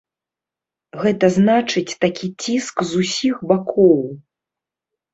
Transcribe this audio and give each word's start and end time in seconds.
Гэта 1.03 1.25
значыць, 1.37 1.93
такі 2.07 2.33
ціск 2.41 2.75
з 2.95 3.05
усіх 3.05 3.35
бакоў. 3.55 3.97